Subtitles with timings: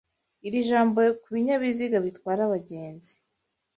[0.47, 3.11] Iri jambo kubinyabiziga bitwara abagenzi